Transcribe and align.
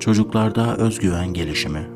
çocuklarda 0.00 0.76
özgüven 0.76 1.32
gelişimi. 1.32 1.86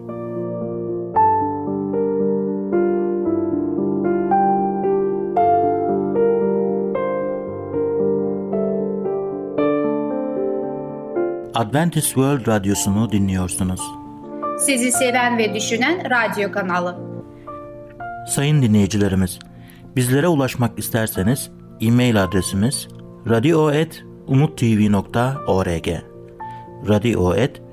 Adventist 11.54 12.06
World 12.06 12.46
Radyosu'nu 12.46 13.12
dinliyorsunuz. 13.12 13.80
Sizi 14.58 14.92
seven 14.92 15.38
ve 15.38 15.54
düşünen 15.54 16.10
radyo 16.10 16.52
kanalı. 16.52 16.98
Sayın 18.28 18.62
dinleyicilerimiz, 18.62 19.38
bizlere 19.96 20.28
ulaşmak 20.28 20.78
isterseniz 20.78 21.50
e-mail 21.80 22.22
adresimiz 22.22 22.88
radio.umutv.org 23.28 25.88
radio.umutv.org 26.88 27.69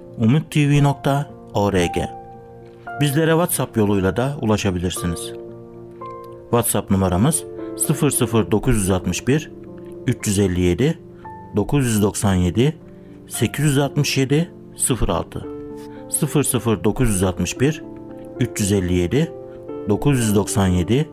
Bizlere 3.02 3.32
WhatsApp 3.32 3.78
yoluyla 3.78 4.16
da 4.18 4.38
ulaşabilirsiniz. 4.42 5.34
WhatsApp 6.42 6.92
numaramız 6.92 7.44
00961 8.52 9.52
357 10.08 11.00
997 11.56 12.78
867 13.28 14.52
06 15.08 15.48
00961 16.84 17.84
357 18.40 19.32
997 19.90 21.10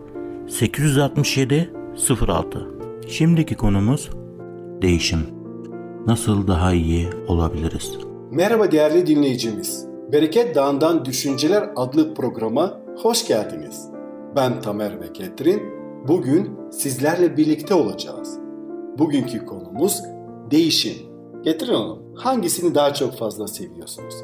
867 0.48 1.70
06 2.28 2.68
Şimdiki 3.08 3.54
konumuz 3.54 4.10
değişim. 4.82 5.26
Nasıl 6.06 6.46
daha 6.46 6.72
iyi 6.72 7.08
olabiliriz? 7.28 8.13
Merhaba 8.34 8.72
değerli 8.72 9.06
dinleyicimiz. 9.06 9.86
Bereket 10.12 10.54
Dağı'ndan 10.54 11.04
Düşünceler 11.04 11.70
adlı 11.76 12.14
programa 12.14 12.80
hoş 13.02 13.26
geldiniz. 13.26 13.88
Ben 14.36 14.60
Tamer 14.60 15.00
ve 15.00 15.12
Ketrin. 15.12 15.62
Bugün 16.08 16.70
sizlerle 16.70 17.36
birlikte 17.36 17.74
olacağız. 17.74 18.38
Bugünkü 18.98 19.46
konumuz 19.46 20.02
değişim. 20.50 20.94
Getirin 21.42 21.74
Hanım, 21.74 22.14
hangisini 22.14 22.74
daha 22.74 22.94
çok 22.94 23.18
fazla 23.18 23.48
seviyorsunuz? 23.48 24.14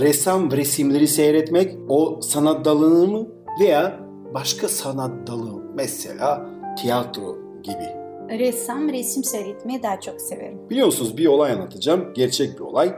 Ressam 0.00 0.50
resimleri 0.50 1.08
seyretmek 1.08 1.76
o 1.88 2.20
sanat 2.22 2.64
dalını 2.64 3.06
mı 3.06 3.26
veya 3.60 4.00
başka 4.34 4.68
sanat 4.68 5.26
dalı 5.26 5.62
mesela 5.74 6.50
tiyatro 6.78 7.36
gibi? 7.62 8.00
Ressam 8.38 8.88
resim 8.88 9.24
seyretmeyi 9.24 9.82
daha 9.82 10.00
çok 10.00 10.20
severim. 10.20 10.70
Biliyorsunuz 10.70 11.16
bir 11.16 11.26
olay 11.26 11.52
anlatacağım. 11.52 12.14
Gerçek 12.14 12.54
bir 12.54 12.64
olay. 12.64 12.94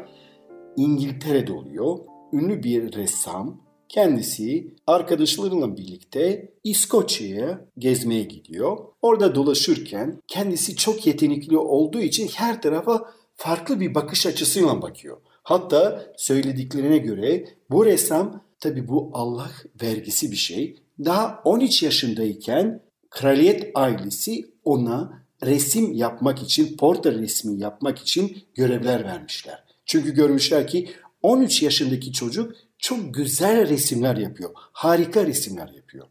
İngiltere'de 0.77 1.53
oluyor. 1.53 1.99
Ünlü 2.33 2.63
bir 2.63 2.93
ressam 2.93 3.63
kendisi 3.89 4.75
arkadaşlarıyla 4.87 5.77
birlikte 5.77 6.53
İskoçya'ya 6.65 7.65
gezmeye 7.79 8.23
gidiyor. 8.23 8.79
Orada 9.03 9.35
dolaşırken 9.35 10.23
kendisi 10.29 10.77
çok 10.77 11.07
yetenekli 11.07 11.59
olduğu 11.59 12.01
için 12.01 12.29
her 12.35 12.63
tarafa 12.63 13.13
farklı 13.35 13.81
bir 13.81 13.95
bakış 13.95 14.27
açısıyla 14.27 14.83
bakıyor. 14.83 15.17
Hatta 15.43 16.07
söylediklerine 16.17 16.99
göre 16.99 17.45
bu 17.71 17.87
ressam 17.87 18.45
tabi 18.61 18.89
bu 18.89 19.11
Allah 19.13 19.51
vergisi 19.83 20.31
bir 20.31 20.37
şey. 20.37 20.77
Daha 21.05 21.43
13 21.45 21.83
yaşındayken 21.83 22.83
kraliyet 23.11 23.71
ailesi 23.75 24.55
ona 24.65 25.23
resim 25.45 25.93
yapmak 25.93 26.43
için, 26.43 26.77
portre 26.77 27.13
resmi 27.15 27.61
yapmak 27.61 27.99
için 27.99 28.37
görevler 28.55 29.05
vermişler. 29.05 29.72
Çünkü 29.87 30.15
görmüşler 30.15 30.67
ki 30.67 30.91
13 31.23 31.63
yaşındaki 31.63 32.13
çocuk 32.13 32.53
çok 32.79 33.15
güzel 33.15 33.69
resimler 33.69 34.17
yapıyor. 34.17 34.51
Harika 34.55 35.27
resimler 35.27 35.69
yapıyor. 35.69 36.07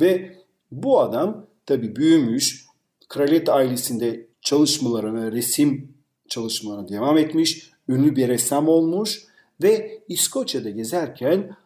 Ve 0.00 0.36
bu 0.72 1.00
adam 1.00 1.46
tabi 1.66 1.96
büyümüş, 1.96 2.66
kraliyet 3.08 3.48
ailesinde 3.48 4.26
çalışmalarına, 4.40 5.32
resim 5.32 5.94
çalışmalarına 6.28 6.88
devam 6.88 7.18
etmiş, 7.18 7.70
ünlü 7.88 8.16
bir 8.16 8.28
ressam 8.28 8.68
olmuş 8.68 9.24
ve 9.62 10.02
İskoçya'da 10.08 10.70
gezerken 10.70 11.56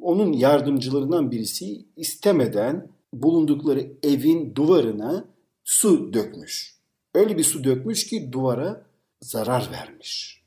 onun 0.00 0.32
yardımcılarından 0.32 1.30
birisi 1.30 1.84
istemeden 1.96 2.88
bulundukları 3.12 3.92
evin 4.02 4.54
duvarına 4.54 5.24
su 5.64 6.12
dökmüş. 6.12 6.76
Öyle 7.14 7.38
bir 7.38 7.44
su 7.44 7.64
dökmüş 7.64 8.06
ki 8.06 8.32
duvara 8.32 8.86
zarar 9.20 9.68
vermiş. 9.72 10.42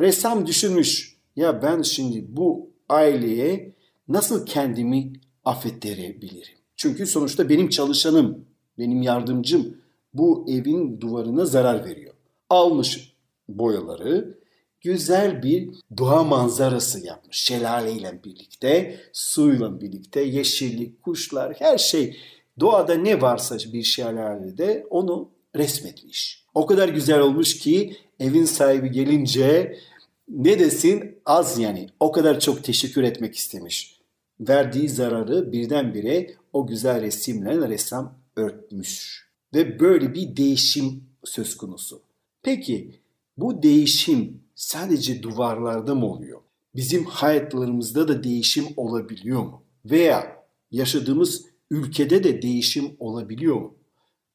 Ressam 0.00 0.46
düşünmüş 0.46 1.16
ya 1.36 1.62
ben 1.62 1.82
şimdi 1.82 2.24
bu 2.28 2.70
aileye 2.88 3.74
nasıl 4.08 4.46
kendimi 4.46 5.12
affettirebilirim? 5.44 6.58
Çünkü 6.76 7.06
sonuçta 7.06 7.48
benim 7.48 7.68
çalışanım, 7.68 8.44
benim 8.78 9.02
yardımcım 9.02 9.76
bu 10.14 10.46
evin 10.48 11.00
duvarına 11.00 11.44
zarar 11.44 11.84
veriyor. 11.84 12.14
Almış 12.50 13.12
boyaları, 13.48 14.38
güzel 14.80 15.42
bir 15.42 15.70
doğa 15.98 16.24
manzarası 16.24 17.06
yapmış. 17.06 17.36
Şelaleyle 17.36 18.20
birlikte, 18.24 19.00
suyla 19.12 19.80
birlikte, 19.80 20.20
yeşillik, 20.20 21.02
kuşlar, 21.02 21.54
her 21.58 21.78
şey. 21.78 22.16
Doğada 22.60 22.94
ne 22.94 23.20
varsa 23.20 23.56
bir 23.72 23.82
şelalede 23.82 24.86
onu 24.90 25.30
resmetmiş. 25.56 26.44
O 26.54 26.66
kadar 26.66 26.88
güzel 26.88 27.20
olmuş 27.20 27.58
ki 27.58 27.96
evin 28.20 28.44
sahibi 28.44 28.90
gelince 28.90 29.78
ne 30.28 30.58
desin 30.58 31.18
az 31.26 31.58
yani 31.58 31.88
o 32.00 32.12
kadar 32.12 32.40
çok 32.40 32.64
teşekkür 32.64 33.02
etmek 33.02 33.34
istemiş. 33.36 34.00
Verdiği 34.40 34.88
zararı 34.88 35.52
birdenbire 35.52 36.34
o 36.52 36.66
güzel 36.66 37.02
resimle 37.02 37.68
ressam 37.68 38.18
örtmüş. 38.36 39.22
Ve 39.54 39.80
böyle 39.80 40.14
bir 40.14 40.36
değişim 40.36 41.04
söz 41.24 41.56
konusu. 41.56 42.02
Peki 42.42 43.00
bu 43.36 43.62
değişim 43.62 44.40
sadece 44.54 45.22
duvarlarda 45.22 45.94
mı 45.94 46.06
oluyor? 46.06 46.40
Bizim 46.74 47.04
hayatlarımızda 47.04 48.08
da 48.08 48.24
değişim 48.24 48.64
olabiliyor 48.76 49.42
mu? 49.42 49.62
Veya 49.84 50.44
yaşadığımız 50.70 51.44
ülkede 51.70 52.24
de 52.24 52.42
değişim 52.42 52.96
olabiliyor 52.98 53.56
mu? 53.56 53.74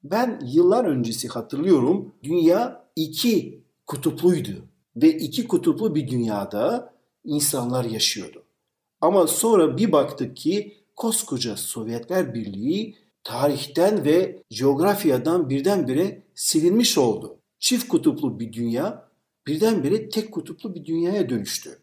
Ben 0.03 0.41
yıllar 0.45 0.85
öncesi 0.85 1.27
hatırlıyorum 1.27 2.13
dünya 2.23 2.85
iki 2.95 3.63
kutupluydu 3.85 4.65
ve 4.95 5.17
iki 5.17 5.47
kutuplu 5.47 5.95
bir 5.95 6.07
dünyada 6.07 6.93
insanlar 7.25 7.85
yaşıyordu. 7.85 8.43
Ama 9.01 9.27
sonra 9.27 9.77
bir 9.77 9.91
baktık 9.91 10.37
ki 10.37 10.77
koskoca 10.95 11.57
Sovyetler 11.57 12.33
Birliği 12.33 12.95
tarihten 13.23 14.05
ve 14.05 14.43
coğrafyadan 14.53 15.49
birdenbire 15.49 16.23
silinmiş 16.35 16.97
oldu. 16.97 17.37
Çift 17.59 17.87
kutuplu 17.87 18.39
bir 18.39 18.53
dünya 18.53 19.09
birdenbire 19.47 20.09
tek 20.09 20.31
kutuplu 20.31 20.75
bir 20.75 20.85
dünyaya 20.85 21.29
dönüştü. 21.29 21.79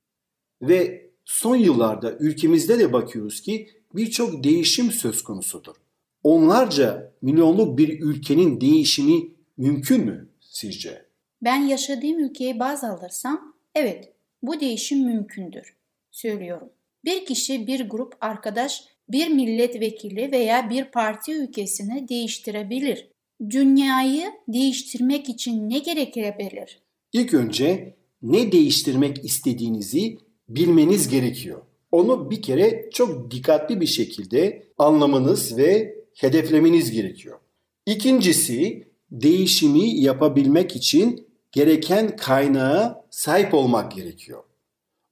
Ve 0.63 1.11
son 1.25 1.57
yıllarda 1.57 2.13
ülkemizde 2.13 2.79
de 2.79 2.93
bakıyoruz 2.93 3.41
ki 3.41 3.71
birçok 3.95 4.45
değişim 4.45 4.91
söz 4.91 5.23
konusudur. 5.23 5.75
Onlarca 6.23 7.13
milyonluk 7.23 7.79
bir 7.79 8.01
ülkenin 8.01 8.61
değişimi 8.61 9.29
mümkün 9.57 10.05
mü 10.05 10.29
sizce? 10.41 11.10
Ben 11.43 11.57
yaşadığım 11.57 12.19
ülkeyi 12.19 12.59
baz 12.59 12.85
alırsam 12.85 13.55
evet 13.75 14.13
bu 14.43 14.61
değişim 14.61 15.05
mümkündür 15.05 15.77
söylüyorum. 16.11 16.69
Bir 17.05 17.27
kişi, 17.27 17.67
bir 17.67 17.89
grup 17.89 18.15
arkadaş, 18.21 18.85
bir 19.09 19.29
milletvekili 19.29 20.33
veya 20.33 20.71
bir 20.71 20.85
parti 20.85 21.35
ülkesini 21.35 22.09
değiştirebilir. 22.09 23.09
Dünyayı 23.51 24.33
değiştirmek 24.49 25.29
için 25.29 25.71
ne 25.71 25.79
gerekebilir? 25.79 26.79
İlk 27.13 27.35
önce 27.35 27.97
ne 28.23 28.53
değiştirmek 28.53 29.25
istediğinizi 29.25 30.19
bilmeniz 30.49 31.09
gerekiyor. 31.09 31.63
Onu 31.93 32.31
bir 32.31 32.43
kere 32.43 32.91
çok 32.93 33.31
dikkatli 33.31 33.81
bir 33.81 33.87
şekilde 33.87 34.63
anlamanız 34.79 35.59
ve 35.59 35.97
hedeflemeniz 36.15 36.91
gerekiyor. 36.91 37.39
İkincisi 37.87 38.89
değişimi 39.11 40.01
yapabilmek 40.01 40.77
için 40.77 41.30
gereken 41.53 42.17
kaynağa 42.17 43.05
sahip 43.11 43.55
olmak 43.55 43.93
gerekiyor. 43.93 44.43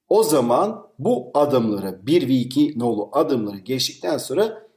O 0.09 0.23
zaman 0.23 0.87
bu 0.99 1.31
adımları 1.35 2.07
1 2.07 2.29
ve 2.29 2.33
2 2.33 2.79
nolu 2.79 3.09
adımları 3.13 3.59
geçtikten 3.59 4.19
sonra 4.19 4.69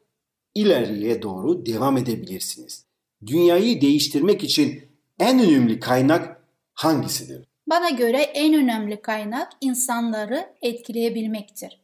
ileriye 0.55 1.21
doğru 1.21 1.65
devam 1.65 1.97
edebilirsiniz. 1.97 2.85
Dünyayı 3.25 3.81
değiştirmek 3.81 4.43
için 4.43 4.81
en 5.19 5.39
önemli 5.39 5.79
kaynak 5.79 6.43
hangisidir? 6.73 7.47
Bana 7.67 7.89
göre 7.89 8.21
en 8.21 8.53
önemli 8.53 9.01
kaynak 9.01 9.51
insanları 9.61 10.53
etkileyebilmektir. 10.61 11.81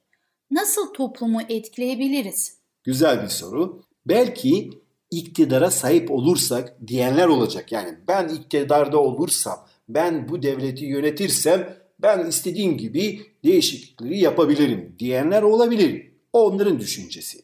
Nasıl 0.52 0.94
toplumu 0.94 1.42
etkileyebiliriz? 1.50 2.58
Güzel 2.84 3.24
bir 3.24 3.28
soru. 3.28 3.82
Belki 4.06 4.70
iktidara 5.12 5.72
sahip 5.72 6.12
olursak 6.12 6.88
diyenler 6.88 7.28
olacak. 7.28 7.72
Yani 7.72 7.98
ben 8.08 8.28
iktidarda 8.28 8.98
olursam, 8.98 9.67
ben 9.90 10.30
bu 10.30 10.44
devleti 10.44 10.86
yönetirsem 10.86 11.78
ben 12.00 12.28
istediğim 12.28 12.78
gibi 12.78 13.22
değişiklikleri 13.44 14.20
yapabilirim 14.20 14.96
diyenler 15.00 15.42
olabilir. 15.42 16.12
O 16.34 16.46
onların 16.46 16.80
düşüncesi. 16.80 17.38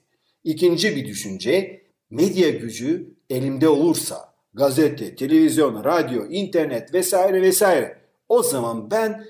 İkinci 0.44 0.96
bir 0.96 1.06
düşünce 1.06 1.82
medya 2.10 2.50
gücü 2.50 3.14
elimde 3.30 3.70
olursa 3.70 4.34
gazete, 4.54 5.16
televizyon, 5.16 5.84
radyo, 5.84 6.26
internet 6.26 6.94
vesaire 6.94 7.42
vesaire 7.42 7.98
o 8.30 8.44
zaman 8.44 8.92
ben 8.92 9.26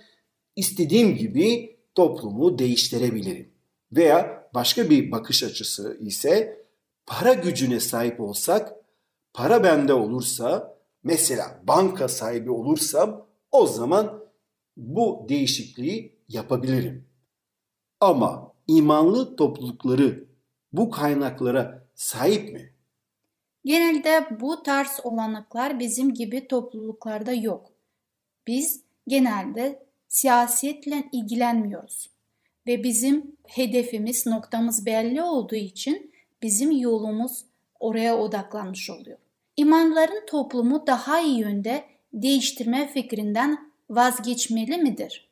istediğim 0.55 1.15
gibi 1.15 1.75
toplumu 1.95 2.59
değiştirebilirim. 2.59 3.49
Veya 3.91 4.49
başka 4.53 4.89
bir 4.89 5.11
bakış 5.11 5.43
açısı 5.43 5.97
ise 6.01 6.63
para 7.05 7.33
gücüne 7.33 7.79
sahip 7.79 8.19
olsak, 8.19 8.73
para 9.33 9.63
bende 9.63 9.93
olursa, 9.93 10.72
mesela 11.03 11.61
banka 11.67 12.07
sahibi 12.07 12.51
olursam 12.51 13.27
o 13.51 13.67
zaman 13.67 14.23
bu 14.77 15.25
değişikliği 15.29 16.19
yapabilirim. 16.29 17.07
Ama 17.99 18.53
imanlı 18.67 19.35
toplulukları 19.35 20.27
bu 20.73 20.89
kaynaklara 20.89 21.87
sahip 21.95 22.53
mi? 22.53 22.73
Genelde 23.65 24.27
bu 24.41 24.63
tarz 24.63 24.99
olanaklar 25.03 25.79
bizim 25.79 26.13
gibi 26.13 26.47
topluluklarda 26.47 27.33
yok. 27.33 27.71
Biz 28.47 28.83
genelde 29.07 29.85
siyasetle 30.07 31.09
ilgilenmiyoruz 31.11 32.09
ve 32.67 32.83
bizim 32.83 33.37
hedefimiz, 33.47 34.27
noktamız 34.27 34.85
belli 34.85 35.23
olduğu 35.23 35.55
için 35.55 36.13
bizim 36.41 36.71
yolumuz 36.71 37.45
oraya 37.79 38.17
odaklanmış 38.17 38.89
oluyor. 38.89 39.17
İmanların 39.57 40.25
toplumu 40.27 40.87
daha 40.87 41.21
iyi 41.21 41.39
yönde 41.39 41.83
değiştirme 42.13 42.91
fikrinden 42.93 43.71
vazgeçmeli 43.89 44.77
midir? 44.77 45.29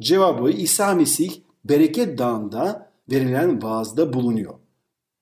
Cevabı 0.00 0.50
İsa 0.50 0.94
Mesih 0.94 1.30
Bereket 1.64 2.18
Dağı'nda 2.18 2.90
verilen 3.10 3.62
vaazda 3.62 4.12
bulunuyor. 4.12 4.54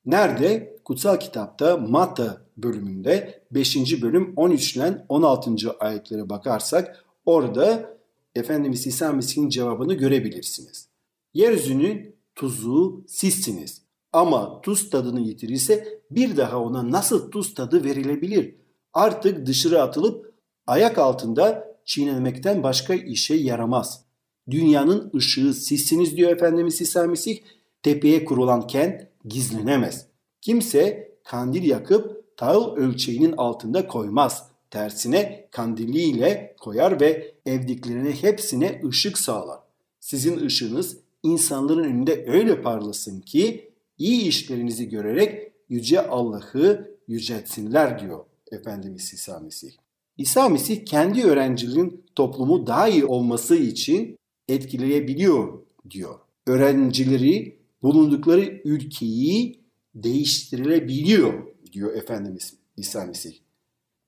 Nerede? 0.06 0.76
Kutsal 0.84 1.16
kitapta 1.16 1.76
Matta 1.76 2.43
bölümünde 2.56 3.43
5. 3.50 4.02
bölüm 4.02 4.32
13 4.37 4.76
ile 4.76 5.04
16. 5.08 5.54
ayetlere 5.81 6.28
bakarsak 6.28 7.04
orada 7.26 7.96
Efendimiz 8.34 8.87
İsa 8.87 9.12
Mesih'in 9.12 9.48
cevabını 9.48 9.94
görebilirsiniz. 9.94 10.88
Yeryüzünün 11.34 12.16
tuzu 12.34 13.04
sizsiniz. 13.08 13.85
Ama 14.16 14.60
tuz 14.62 14.90
tadını 14.90 15.20
yitirirse 15.20 16.00
bir 16.10 16.36
daha 16.36 16.60
ona 16.60 16.90
nasıl 16.90 17.30
tuz 17.30 17.54
tadı 17.54 17.84
verilebilir? 17.84 18.54
Artık 18.92 19.46
dışarı 19.46 19.82
atılıp 19.82 20.34
ayak 20.66 20.98
altında 20.98 21.76
çiğnenmekten 21.84 22.62
başka 22.62 22.94
işe 22.94 23.34
yaramaz. 23.34 24.04
Dünyanın 24.50 25.10
ışığı 25.16 25.54
sizsiniz 25.54 26.16
diyor 26.16 26.30
Efendimiz 26.30 26.80
İsa 26.80 27.06
Mesih. 27.06 27.38
Tepeye 27.82 28.24
kurulan 28.24 28.66
kent 28.66 29.06
gizlenemez. 29.24 30.06
Kimse 30.40 31.12
kandil 31.24 31.69
yakıp 31.69 32.36
tahıl 32.36 32.76
ölçeğinin 32.76 33.34
altında 33.36 33.86
koymaz. 33.86 34.48
Tersine 34.70 35.48
kandiliyle 35.50 36.56
koyar 36.60 37.00
ve 37.00 37.34
evdiklerine 37.46 38.12
hepsine 38.12 38.82
ışık 38.88 39.19
sağlar. 39.19 39.58
Sizin 40.00 40.46
ışığınız 40.46 40.96
insanların 41.22 41.84
önünde 41.84 42.24
öyle 42.28 42.62
parlasın 42.62 43.20
ki 43.20 43.75
iyi 43.98 44.22
işlerinizi 44.22 44.88
görerek 44.88 45.52
yüce 45.69 46.06
Allah'ı 46.06 46.96
yüceltsinler 47.08 48.00
diyor 48.00 48.25
Efendimiz 48.52 49.12
İsa 49.12 49.38
Mesih. 49.40 49.72
İsa 50.19 50.48
Mesih 50.48 50.87
kendi 50.87 51.25
öğrencilerin 51.25 52.04
toplumu 52.14 52.66
daha 52.66 52.88
iyi 52.88 53.04
olması 53.04 53.56
için 53.56 54.19
etkileyebiliyor 54.48 55.62
diyor. 55.90 56.19
Öğrencileri 56.46 57.58
bulundukları 57.82 58.60
ülkeyi 58.64 59.60
değiştirilebiliyor 59.94 61.46
diyor 61.72 61.94
Efendimiz 61.94 62.54
İsa 62.76 63.04
Mesih. 63.04 63.32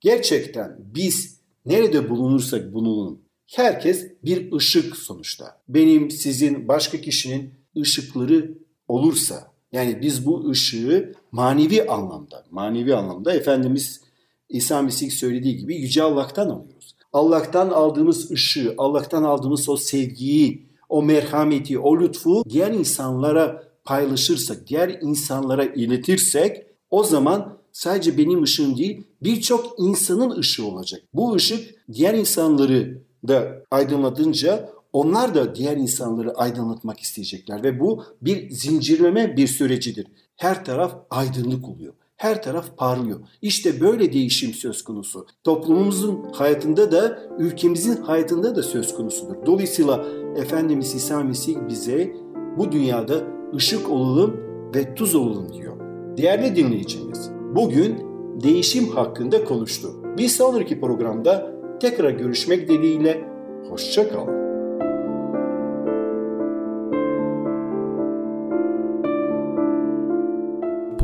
Gerçekten 0.00 0.76
biz 0.94 1.40
nerede 1.66 2.10
bulunursak 2.10 2.72
bulunalım 2.74 3.20
herkes 3.46 4.06
bir 4.24 4.52
ışık 4.52 4.96
sonuçta. 4.96 5.60
Benim, 5.68 6.10
sizin, 6.10 6.68
başka 6.68 7.00
kişinin 7.00 7.54
ışıkları 7.76 8.58
olursa 8.88 9.52
yani 9.72 10.02
biz 10.02 10.26
bu 10.26 10.50
ışığı 10.50 11.12
manevi 11.32 11.86
anlamda, 11.86 12.44
manevi 12.50 12.94
anlamda 12.94 13.34
Efendimiz 13.34 14.00
İsa 14.48 14.82
Mesih 14.82 15.10
söylediği 15.10 15.56
gibi 15.56 15.76
Yüce 15.76 16.02
Allah'tan 16.02 16.48
alıyoruz. 16.48 16.94
Allah'tan 17.12 17.70
aldığımız 17.70 18.30
ışığı, 18.30 18.74
Allah'tan 18.78 19.22
aldığımız 19.22 19.68
o 19.68 19.76
sevgiyi, 19.76 20.68
o 20.88 21.02
merhameti, 21.02 21.78
o 21.78 22.00
lütfu 22.00 22.44
diğer 22.48 22.72
insanlara 22.72 23.62
paylaşırsak, 23.84 24.68
diğer 24.68 24.88
insanlara 25.02 25.64
iletirsek 25.64 26.66
o 26.90 27.04
zaman 27.04 27.58
sadece 27.72 28.18
benim 28.18 28.42
ışığım 28.42 28.76
değil 28.76 29.04
birçok 29.22 29.74
insanın 29.78 30.38
ışığı 30.38 30.66
olacak. 30.66 31.00
Bu 31.14 31.34
ışık 31.34 31.74
diğer 31.92 32.14
insanları 32.14 33.02
da 33.28 33.64
aydınlatınca 33.70 34.70
onlar 34.98 35.34
da 35.34 35.54
diğer 35.54 35.76
insanları 35.76 36.34
aydınlatmak 36.34 37.00
isteyecekler 37.00 37.62
ve 37.62 37.80
bu 37.80 38.02
bir 38.22 38.50
zincirleme 38.50 39.36
bir 39.36 39.46
sürecidir. 39.46 40.06
Her 40.36 40.64
taraf 40.64 40.96
aydınlık 41.10 41.68
oluyor. 41.68 41.94
Her 42.16 42.42
taraf 42.42 42.76
parlıyor. 42.76 43.20
İşte 43.42 43.80
böyle 43.80 44.12
değişim 44.12 44.54
söz 44.54 44.84
konusu. 44.84 45.26
Toplumumuzun 45.44 46.26
hayatında 46.32 46.92
da 46.92 47.18
ülkemizin 47.38 47.96
hayatında 48.02 48.56
da 48.56 48.62
söz 48.62 48.94
konusudur. 48.94 49.46
Dolayısıyla 49.46 50.06
Efendimiz 50.36 50.94
İsa 50.94 51.22
Mesih 51.22 51.56
bize 51.68 52.12
bu 52.56 52.72
dünyada 52.72 53.14
ışık 53.54 53.90
olalım 53.90 54.36
ve 54.74 54.94
tuz 54.94 55.14
olalım 55.14 55.52
diyor. 55.52 55.76
Değerli 56.16 56.56
dinleyicimiz, 56.56 57.30
bugün 57.54 57.98
değişim 58.42 58.88
hakkında 58.88 59.44
konuştuk. 59.44 60.18
Bir 60.18 60.28
sonraki 60.28 60.80
programda 60.80 61.52
tekrar 61.80 62.10
görüşmek 62.10 62.68
dileğiyle 62.68 63.24
hoşçakalın. 63.68 64.37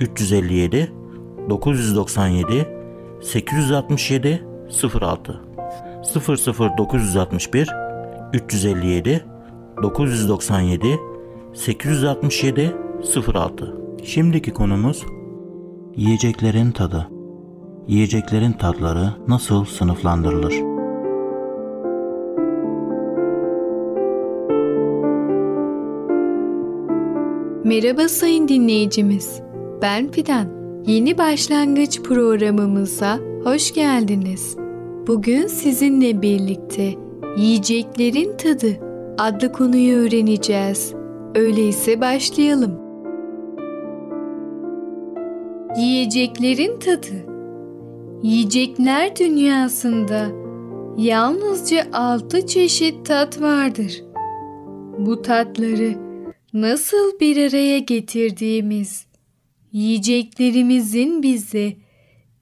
357 0.00 0.92
997 1.50 2.66
867 3.22 4.44
06 5.00 5.40
00961 6.78 7.68
357 8.32 9.24
997 9.82 11.00
867 11.54 12.76
06 13.34 13.76
Şimdiki 14.04 14.50
konumuz 14.52 15.04
yiyeceklerin 15.96 16.70
tadı. 16.70 17.08
Yiyeceklerin 17.88 18.52
tatları 18.52 19.14
nasıl 19.28 19.64
sınıflandırılır? 19.64 20.54
Merhaba 27.64 28.08
sayın 28.08 28.48
dinleyicimiz. 28.48 29.49
Ben 29.82 30.10
Fidan. 30.10 30.46
Yeni 30.86 31.18
başlangıç 31.18 32.02
programımıza 32.02 33.18
hoş 33.44 33.74
geldiniz. 33.74 34.56
Bugün 35.06 35.46
sizinle 35.46 36.22
birlikte 36.22 36.94
yiyeceklerin 37.36 38.36
tadı 38.36 38.78
adlı 39.18 39.52
konuyu 39.52 39.96
öğreneceğiz. 39.96 40.94
Öyleyse 41.34 42.00
başlayalım. 42.00 42.80
Yiyeceklerin 45.76 46.78
tadı 46.78 47.30
Yiyecekler 48.22 49.16
dünyasında 49.16 50.26
yalnızca 50.98 51.86
altı 51.92 52.46
çeşit 52.46 53.06
tat 53.06 53.40
vardır. 53.40 54.04
Bu 54.98 55.22
tatları 55.22 55.94
nasıl 56.52 57.20
bir 57.20 57.48
araya 57.48 57.78
getirdiğimiz, 57.78 59.06
yiyeceklerimizin 59.72 61.22
bize 61.22 61.76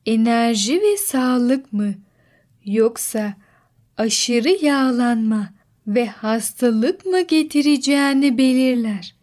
enerji 0.06 0.80
ve 0.80 0.96
sağlık 0.96 1.72
mı 1.72 1.94
yoksa 2.64 3.34
aşırı 3.96 4.64
yağlanma 4.64 5.48
ve 5.86 6.06
hastalık 6.06 7.06
mı 7.06 7.20
getireceğini 7.20 8.38
belirler. 8.38 9.14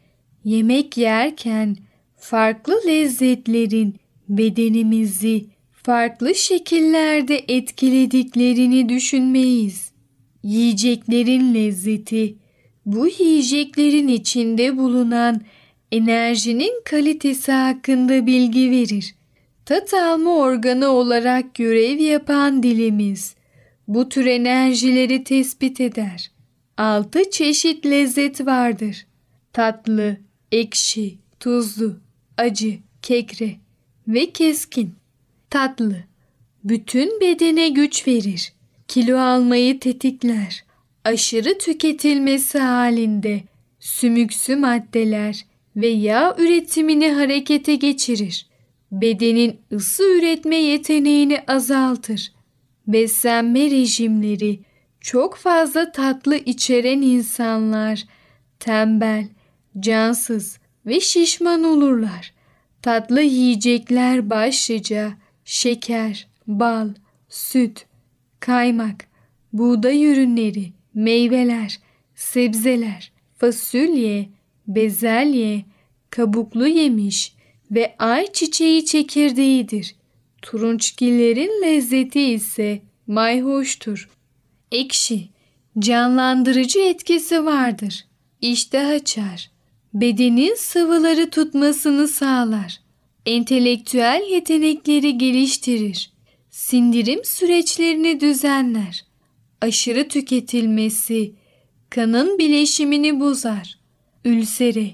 Yemek 0.43 0.97
yerken 0.97 1.75
farklı 2.17 2.81
lezzetlerin 2.87 3.95
bedenimizi 4.29 5.45
farklı 5.83 6.35
şekillerde 6.35 7.45
etkilediklerini 7.47 8.89
düşünmeyiz. 8.89 9.91
Yiyeceklerin 10.43 11.53
lezzeti 11.53 12.35
bu 12.85 13.07
yiyeceklerin 13.07 14.07
içinde 14.07 14.77
bulunan 14.77 15.41
enerjinin 15.95 16.81
kalitesi 16.85 17.51
hakkında 17.51 18.25
bilgi 18.25 18.71
verir. 18.71 19.15
Tat 19.65 19.93
alma 19.93 20.35
organı 20.35 20.87
olarak 20.87 21.55
görev 21.55 21.99
yapan 21.99 22.63
dilimiz 22.63 23.35
bu 23.87 24.09
tür 24.09 24.25
enerjileri 24.25 25.23
tespit 25.23 25.81
eder. 25.81 26.31
Altı 26.77 27.31
çeşit 27.31 27.85
lezzet 27.85 28.45
vardır. 28.45 29.05
Tatlı, 29.53 30.17
ekşi, 30.51 31.17
tuzlu, 31.39 31.95
acı, 32.37 32.77
kekre 33.01 33.55
ve 34.07 34.31
keskin. 34.31 34.93
Tatlı, 35.49 35.95
bütün 36.63 37.21
bedene 37.21 37.69
güç 37.69 38.07
verir. 38.07 38.53
Kilo 38.87 39.17
almayı 39.17 39.79
tetikler. 39.79 40.63
Aşırı 41.03 41.57
tüketilmesi 41.57 42.59
halinde 42.59 43.41
sümüksü 43.79 44.55
maddeler 44.55 45.45
ve 45.75 45.87
yağ 45.87 46.35
üretimini 46.39 47.11
harekete 47.11 47.75
geçirir. 47.75 48.47
Bedenin 48.91 49.59
ısı 49.71 50.03
üretme 50.17 50.55
yeteneğini 50.55 51.43
azaltır. 51.47 52.31
Beslenme 52.87 53.71
rejimleri 53.71 54.59
çok 55.01 55.35
fazla 55.35 55.91
tatlı 55.91 56.35
içeren 56.35 57.01
insanlar 57.01 58.05
tembel, 58.59 59.27
cansız 59.79 60.59
ve 60.85 60.99
şişman 60.99 61.63
olurlar. 61.63 62.33
Tatlı 62.81 63.21
yiyecekler 63.21 64.29
başlıca 64.29 65.13
şeker, 65.45 66.27
bal, 66.47 66.89
süt, 67.29 67.85
kaymak, 68.39 69.07
buğday 69.53 70.05
ürünleri, 70.05 70.73
meyveler, 70.93 71.79
sebzeler, 72.15 73.11
fasulye, 73.37 74.29
bezelye, 74.67 75.65
kabuklu 76.09 76.67
yemiş 76.67 77.33
ve 77.71 77.95
ayçiçeği 77.99 78.85
çekirdeğidir. 78.85 79.95
Turunçgillerin 80.41 81.61
lezzeti 81.61 82.21
ise 82.21 82.81
mayhoştur. 83.07 84.09
Ekşi, 84.71 85.29
canlandırıcı 85.79 86.79
etkisi 86.79 87.45
vardır. 87.45 88.05
İştah 88.41 88.89
açar. 88.89 89.51
Bedenin 89.93 90.55
sıvıları 90.55 91.29
tutmasını 91.29 92.07
sağlar. 92.07 92.79
Entelektüel 93.25 94.23
yetenekleri 94.31 95.17
geliştirir. 95.17 96.11
Sindirim 96.49 97.25
süreçlerini 97.25 98.19
düzenler. 98.19 99.05
Aşırı 99.61 100.07
tüketilmesi 100.07 101.33
kanın 101.89 102.37
bileşimini 102.37 103.19
bozar. 103.19 103.79
Ülsere, 104.25 104.91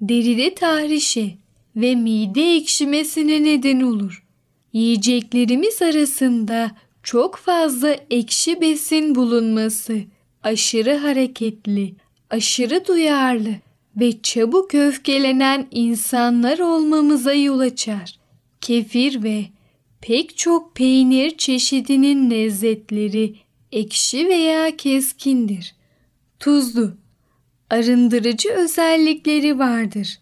deride 0.00 0.54
tahrişe 0.54 1.30
ve 1.76 1.94
mide 1.94 2.56
ekşimesine 2.56 3.44
neden 3.44 3.80
olur. 3.80 4.24
Yiyeceklerimiz 4.72 5.82
arasında 5.82 6.70
çok 7.02 7.36
fazla 7.36 7.96
ekşi 8.10 8.60
besin 8.60 9.14
bulunması, 9.14 9.98
aşırı 10.42 10.96
hareketli, 10.96 11.94
aşırı 12.30 12.86
duyarlı 12.86 13.54
ve 13.96 14.22
çabuk 14.22 14.74
öfkelenen 14.74 15.66
insanlar 15.70 16.58
olmamıza 16.58 17.32
yol 17.32 17.60
açar. 17.60 18.18
Kefir 18.60 19.22
ve 19.22 19.44
pek 20.00 20.36
çok 20.36 20.74
peynir 20.74 21.36
çeşidinin 21.36 22.30
lezzetleri 22.30 23.34
ekşi 23.72 24.28
veya 24.28 24.76
keskindir. 24.76 25.74
Tuzlu, 26.40 27.03
arındırıcı 27.70 28.48
özellikleri 28.52 29.58
vardır. 29.58 30.18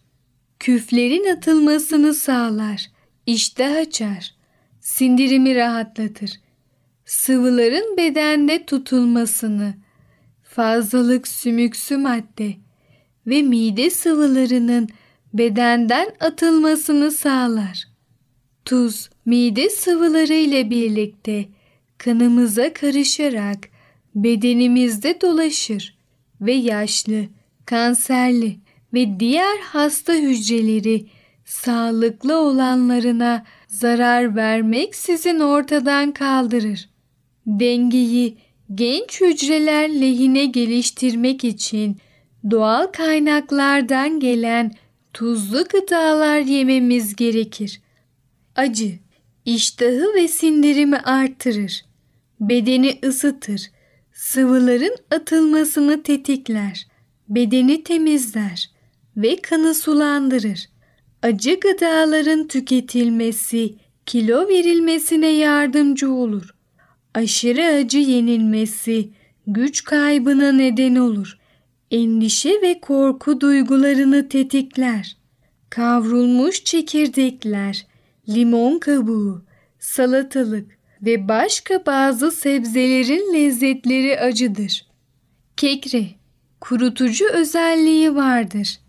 Küflerin 0.59 1.37
atılmasını 1.37 2.15
sağlar, 2.15 2.91
iştah 3.27 3.77
açar, 3.77 4.35
sindirimi 4.81 5.55
rahatlatır. 5.55 6.31
Sıvıların 7.05 7.97
bedende 7.97 8.67
tutulmasını, 8.67 9.75
fazlalık 10.43 11.29
sümüksü 11.29 11.97
madde 11.97 12.55
ve 13.27 13.43
mide 13.43 13.91
sıvılarının 13.91 14.89
bedenden 15.35 16.09
atılmasını 16.21 17.11
sağlar. 17.11 17.85
Tuz, 18.65 19.11
mide 19.25 19.71
sıvıları 19.71 20.35
ile 20.35 20.71
birlikte 20.71 21.49
kanımıza 21.99 22.73
karışarak 22.73 23.59
bedenimizde 24.15 25.21
dolaşır 25.21 26.02
ve 26.43 26.53
yaşlı, 26.53 27.25
kanserli 27.67 28.57
ve 28.95 29.21
diğer 29.21 29.59
hasta 29.59 30.13
hücreleri 30.15 31.07
sağlıklı 31.45 32.39
olanlarına 32.39 33.45
zarar 33.69 34.37
vermek 34.37 34.95
sizin 34.95 35.41
ortadan 35.41 36.13
kaldırır. 36.13 36.89
Dengeyi 37.47 38.37
genç 38.75 39.21
hücreler 39.21 40.01
lehine 40.01 40.47
geliştirmek 40.47 41.45
için 41.45 41.97
doğal 42.51 42.87
kaynaklardan 42.87 44.21
gelen 44.21 44.73
tuzlu 45.13 45.65
gıdalar 45.65 46.39
yememiz 46.39 47.17
gerekir. 47.17 47.81
Acı, 48.57 48.99
iştahı 49.45 50.15
ve 50.15 50.29
sindirimi 50.29 50.97
artırır. 50.97 51.85
Bedeni 52.41 52.99
ısıtır. 53.05 53.71
Sıvıların 54.13 54.97
atılmasını 55.11 56.03
tetikler. 56.03 56.87
Bedeni 57.29 57.85
temizler 57.85 58.71
ve 59.17 59.37
kanı 59.37 59.75
sulandırır. 59.75 60.69
Acı 61.23 61.61
gıdaların 61.61 62.49
tüketilmesi 62.49 63.75
kilo 64.07 64.49
verilmesine 64.49 65.29
yardımcı 65.29 66.13
olur. 66.13 66.55
Aşırı 67.15 67.65
acı 67.65 67.99
yenilmesi 67.99 69.11
güç 69.47 69.85
kaybına 69.85 70.53
neden 70.53 70.95
olur. 70.95 71.39
Endişe 71.91 72.63
ve 72.63 72.81
korku 72.81 73.41
duygularını 73.41 74.29
tetikler. 74.29 75.17
Kavrulmuş 75.71 76.65
çekirdekler, 76.65 77.87
limon 78.29 78.79
kabuğu, 78.79 79.43
salatalık 79.79 80.82
ve 81.03 81.29
başka 81.29 81.87
bazı 81.87 82.31
sebzelerin 82.31 83.35
lezzetleri 83.35 84.21
acıdır. 84.21 84.87
Kekre, 85.57 86.07
kurutucu 86.61 87.29
özelliği 87.29 88.15
vardır. 88.15 88.81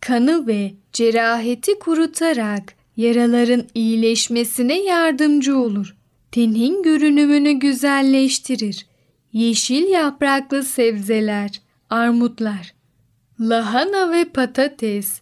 Kanı 0.00 0.46
ve 0.46 0.74
ceraheti 0.92 1.78
kurutarak 1.78 2.74
yaraların 2.96 3.64
iyileşmesine 3.74 4.80
yardımcı 4.80 5.58
olur. 5.58 5.96
Tenin 6.32 6.82
görünümünü 6.82 7.52
güzelleştirir. 7.52 8.86
Yeşil 9.32 9.88
yapraklı 9.88 10.62
sebzeler, 10.62 11.50
armutlar, 11.90 12.74
lahana 13.40 14.12
ve 14.12 14.24
patates, 14.24 15.20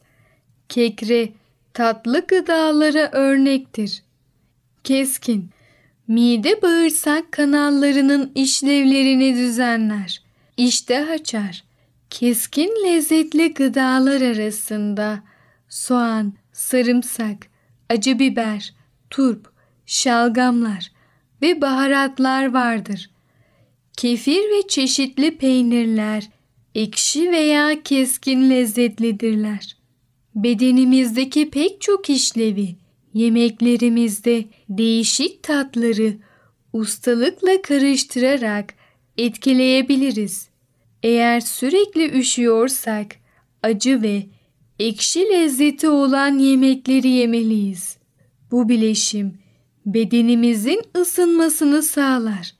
kekre, 0.68 1.28
tatlı 1.74 2.26
gıdalara 2.26 3.10
örnektir. 3.12 4.02
Keskin, 4.84 5.50
mide 6.08 6.62
bağırsak 6.62 7.32
kanallarının 7.32 8.32
işlevlerini 8.34 9.36
düzenler. 9.36 10.22
İştah 10.56 11.10
açar. 11.10 11.64
Keskin 12.10 12.70
lezzetli 12.84 13.54
gıdalar 13.54 14.20
arasında 14.20 15.22
soğan, 15.68 16.34
sarımsak, 16.52 17.46
acı 17.90 18.18
biber, 18.18 18.74
turp, 19.10 19.46
şalgamlar 19.86 20.92
ve 21.42 21.60
baharatlar 21.60 22.52
vardır. 22.52 23.10
Kefir 23.96 24.40
ve 24.40 24.68
çeşitli 24.68 25.38
peynirler 25.38 26.28
ekşi 26.74 27.32
veya 27.32 27.82
keskin 27.82 28.50
lezzetlidirler. 28.50 29.76
Bedenimizdeki 30.34 31.50
pek 31.50 31.80
çok 31.80 32.10
işlevi, 32.10 32.76
yemeklerimizde 33.14 34.44
değişik 34.68 35.42
tatları 35.42 36.16
ustalıkla 36.72 37.62
karıştırarak 37.62 38.74
etkileyebiliriz. 39.18 40.48
Eğer 41.02 41.40
sürekli 41.40 42.18
üşüyorsak 42.18 43.16
acı 43.62 44.02
ve 44.02 44.26
ekşi 44.78 45.20
lezzeti 45.20 45.88
olan 45.88 46.38
yemekleri 46.38 47.08
yemeliyiz. 47.08 47.96
Bu 48.50 48.68
bileşim 48.68 49.38
bedenimizin 49.86 50.82
ısınmasını 50.96 51.82
sağlar 51.82 52.54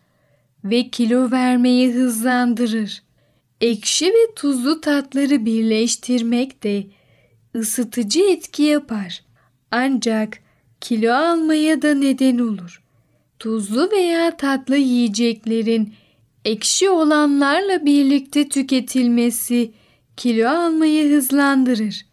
ve 0.64 0.88
kilo 0.88 1.30
vermeyi 1.30 1.92
hızlandırır. 1.92 3.02
Ekşi 3.60 4.06
ve 4.06 4.34
tuzlu 4.36 4.80
tatları 4.80 5.44
birleştirmek 5.44 6.62
de 6.62 6.84
ısıtıcı 7.56 8.20
etki 8.30 8.62
yapar. 8.62 9.24
Ancak 9.70 10.43
kilo 10.84 11.12
almaya 11.14 11.82
da 11.82 11.94
neden 11.94 12.38
olur. 12.38 12.82
Tuzlu 13.38 13.90
veya 13.92 14.36
tatlı 14.36 14.76
yiyeceklerin 14.76 15.94
ekşi 16.44 16.90
olanlarla 16.90 17.86
birlikte 17.86 18.48
tüketilmesi 18.48 19.70
kilo 20.16 20.48
almayı 20.48 21.16
hızlandırır. 21.16 22.06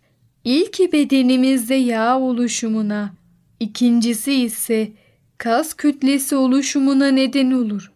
İlki 0.43 0.91
bedenimizde 0.91 1.75
yağ 1.75 2.19
oluşumuna, 2.19 3.13
ikincisi 3.59 4.33
ise 4.33 4.91
kas 5.37 5.73
kütlesi 5.73 6.35
oluşumuna 6.35 7.07
neden 7.07 7.51
olur. 7.51 7.91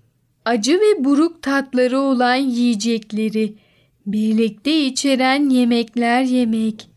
Acı 0.46 0.79
ve 0.79 1.05
buruk 1.05 1.41
tatları 1.41 2.00
olan 2.00 2.36
yiyecekleri 2.36 3.53
birlikte 4.05 4.86
içeren 4.86 5.50
yemekler 5.50 6.22
yemek 6.22 6.89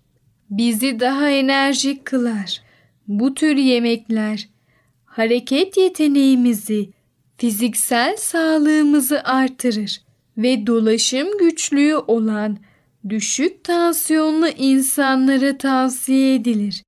bizi 0.51 1.01
daha 1.01 1.31
enerjik 1.31 2.05
kılar. 2.05 2.68
Bu 3.09 3.35
tür 3.35 3.57
yemekler 3.57 4.49
hareket 5.05 5.77
yeteneğimizi, 5.77 6.91
fiziksel 7.37 8.17
sağlığımızı 8.17 9.23
artırır 9.25 10.03
ve 10.39 10.67
dolaşım 10.67 11.39
güçlüğü 11.39 11.97
olan 11.97 12.59
düşük 13.09 13.65
tansiyonlu 13.65 14.49
insanlara 14.49 15.59
tavsiye 15.59 16.35
edilir. 16.35 16.83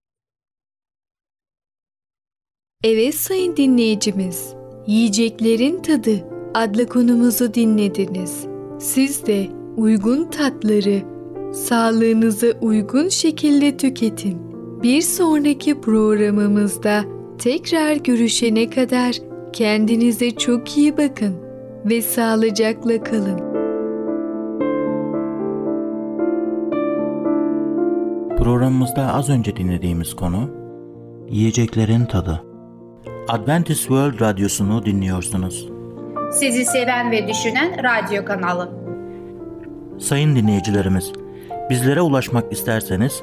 Evet 2.85 3.15
sayın 3.15 3.57
dinleyicimiz, 3.57 4.55
Yiyeceklerin 4.87 5.83
Tadı 5.83 6.27
adlı 6.55 6.89
konumuzu 6.89 7.55
dinlediniz. 7.55 8.47
Siz 8.81 9.27
de 9.27 9.49
uygun 9.77 10.31
tatları 10.31 11.03
sağlığınıza 11.55 12.47
uygun 12.61 13.09
şekilde 13.09 13.77
tüketin. 13.77 14.50
Bir 14.83 15.03
sonraki 15.03 15.81
programımızda 15.81 17.05
tekrar 17.39 17.97
görüşene 17.97 18.71
kadar 18.71 19.15
kendinize 19.53 20.31
çok 20.31 20.77
iyi 20.79 20.97
bakın 20.97 21.37
ve 21.85 22.03
sağlıcakla 22.03 23.03
kalın. 23.03 23.39
Programımızda 28.37 29.15
az 29.15 29.29
önce 29.31 29.57
dinlediğimiz 29.57 30.17
konu 30.17 30.51
yiyeceklerin 31.29 32.05
tadı. 32.05 32.43
Adventist 33.29 33.81
World 33.81 34.21
Radyosu'nu 34.21 34.87
dinliyorsunuz. 34.87 35.69
Sizi 36.33 36.65
seven 36.65 37.11
ve 37.11 37.29
düşünen 37.29 37.77
radyo 37.85 38.25
kanalı. 38.25 38.71
Sayın 39.99 40.37
dinleyicilerimiz, 40.37 41.13
bizlere 41.71 42.01
ulaşmak 42.01 42.53
isterseniz 42.53 43.23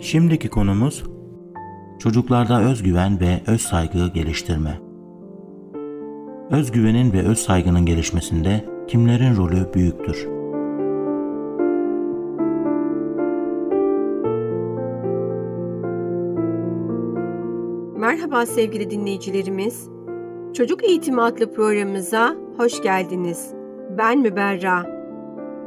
Şimdiki 0.00 0.48
konumuz 0.48 1.04
çocuklarda 1.98 2.62
özgüven 2.62 3.20
ve 3.20 3.40
öz 3.46 3.60
saygı 3.60 4.08
geliştirme. 4.08 4.80
Özgüvenin 6.50 7.12
ve 7.12 7.22
öz 7.22 7.38
saygının 7.38 7.86
gelişmesinde 7.86 8.64
kimlerin 8.88 9.36
rolü 9.36 9.74
büyüktür? 9.74 10.28
Merhaba 17.96 18.46
sevgili 18.46 18.90
dinleyicilerimiz. 18.90 19.88
Çocuk 20.54 20.84
Eğitimi 20.84 21.22
adlı 21.22 21.52
programımıza 21.52 22.36
hoş 22.56 22.82
geldiniz. 22.82 23.54
Ben 23.98 24.18
Müberra. 24.18 24.86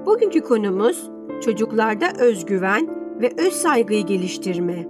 Bugünkü 0.06 0.42
konumuz 0.42 1.10
çocuklarda 1.46 2.06
özgüven 2.20 2.97
ve 3.22 3.32
öz 3.38 3.54
saygıyı 3.54 4.06
geliştirme. 4.06 4.88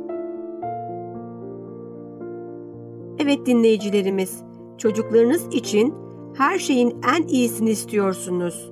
Evet 3.20 3.46
dinleyicilerimiz, 3.46 4.44
çocuklarınız 4.78 5.48
için 5.52 5.94
her 6.38 6.60
şeyin 6.60 7.02
en 7.16 7.28
iyisini 7.28 7.70
istiyorsunuz. 7.70 8.72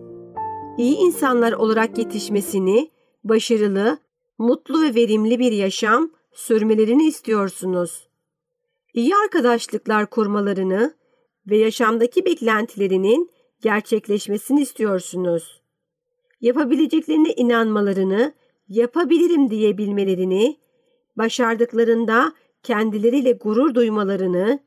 İyi 0.78 0.98
insanlar 0.98 1.54
olarak 1.54 1.98
yetişmesini, 1.98 2.92
başarılı, 3.24 3.98
mutlu 4.38 4.82
ve 4.82 4.96
verimli 4.96 5.40
bir 5.40 5.52
yaşam 5.52 6.12
sürmelerini 6.32 7.08
istiyorsunuz. 7.08 8.10
İyi 8.94 9.16
arkadaşlıklar 9.16 10.10
kurmalarını 10.10 10.94
ve 11.50 11.58
yaşamdaki 11.58 12.26
beklentilerinin 12.26 13.32
gerçekleşmesini 13.62 14.62
istiyorsunuz. 14.62 15.62
Yapabileceklerine 16.42 17.34
inanmalarını, 17.34 18.34
yapabilirim 18.68 19.50
diyebilmelerini, 19.50 20.58
başardıklarında 21.18 22.34
kendileriyle 22.64 23.32
gurur 23.32 23.76
duymalarını, 23.76 24.60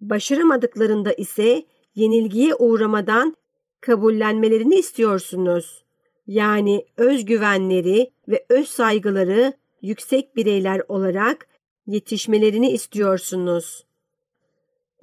başaramadıklarında 0.00 1.12
ise 1.12 1.64
yenilgiye 1.94 2.54
uğramadan 2.54 3.36
kabullenmelerini 3.80 4.74
istiyorsunuz. 4.74 5.84
Yani 6.26 6.86
özgüvenleri 6.96 8.10
ve 8.28 8.46
öz 8.48 8.68
saygıları 8.68 9.52
yüksek 9.82 10.36
bireyler 10.36 10.82
olarak 10.88 11.46
yetişmelerini 11.86 12.70
istiyorsunuz. 12.70 13.86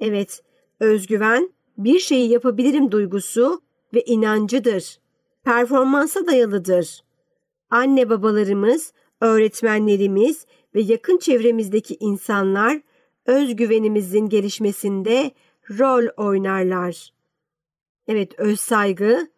Evet, 0.00 0.42
özgüven 0.80 1.52
bir 1.78 1.98
şeyi 1.98 2.30
yapabilirim 2.30 2.90
duygusu 2.90 3.60
ve 3.94 4.04
inancıdır. 4.04 4.98
Performansa 5.44 6.26
dayalıdır. 6.26 7.02
Anne 7.70 8.10
babalarımız, 8.10 8.92
öğretmenlerimiz 9.20 10.46
ve 10.74 10.80
yakın 10.80 11.18
çevremizdeki 11.18 11.96
insanlar 12.00 12.80
özgüvenimizin 13.26 14.28
gelişmesinde 14.28 15.30
rol 15.70 16.06
oynarlar. 16.16 17.12
Evet, 18.08 18.38
öz 18.38 18.60
saygı 18.60 19.28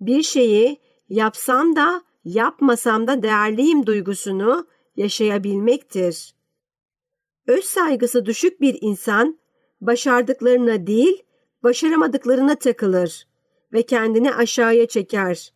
bir 0.00 0.22
şeyi 0.22 0.80
yapsam 1.08 1.76
da 1.76 2.02
yapmasam 2.24 3.06
da 3.06 3.22
değerliyim 3.22 3.86
duygusunu 3.86 4.66
yaşayabilmektir. 4.96 6.34
Öz 7.46 7.64
saygısı 7.64 8.26
düşük 8.26 8.60
bir 8.60 8.78
insan 8.80 9.38
başardıklarına 9.80 10.86
değil, 10.86 11.22
başaramadıklarına 11.62 12.54
takılır 12.54 13.26
ve 13.72 13.82
kendini 13.82 14.34
aşağıya 14.34 14.86
çeker. 14.86 15.52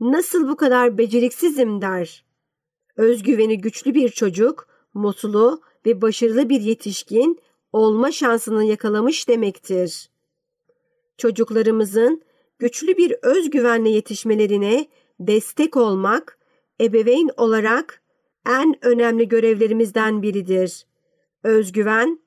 Nasıl 0.00 0.48
bu 0.48 0.56
kadar 0.56 0.98
beceriksizim 0.98 1.82
der. 1.82 2.24
Özgüveni 2.96 3.60
güçlü 3.60 3.94
bir 3.94 4.08
çocuk, 4.08 4.68
mutlu 4.94 5.60
ve 5.86 6.02
başarılı 6.02 6.48
bir 6.48 6.60
yetişkin 6.60 7.40
olma 7.72 8.12
şansını 8.12 8.64
yakalamış 8.64 9.28
demektir. 9.28 10.10
Çocuklarımızın 11.16 12.22
güçlü 12.58 12.96
bir 12.96 13.14
özgüvenle 13.22 13.90
yetişmelerine 13.90 14.88
destek 15.20 15.76
olmak 15.76 16.38
ebeveyn 16.80 17.30
olarak 17.36 18.02
en 18.46 18.84
önemli 18.84 19.28
görevlerimizden 19.28 20.22
biridir. 20.22 20.86
Özgüven, 21.42 22.20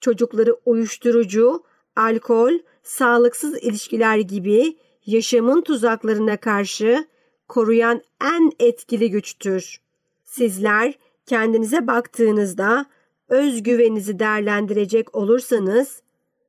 çocukları 0.00 0.54
uyuşturucu, 0.64 1.64
alkol, 1.96 2.52
sağlıksız 2.82 3.62
ilişkiler 3.62 4.18
gibi 4.18 4.78
yaşamın 5.06 5.62
tuzaklarına 5.62 6.36
karşı 6.36 7.06
koruyan 7.48 8.02
en 8.20 8.52
etkili 8.58 9.10
güçtür. 9.10 9.80
Sizler 10.24 10.94
kendinize 11.26 11.86
baktığınızda 11.86 12.86
özgüveninizi 13.28 14.18
değerlendirecek 14.18 15.16
olursanız 15.16 16.02